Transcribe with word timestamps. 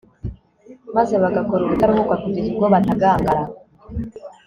maze 0.95 1.13
bagakora 1.23 1.61
ubutaruhuka 1.63 2.15
kugeza 2.23 2.47
ubwo 2.51 2.65
batagangara 2.73 3.41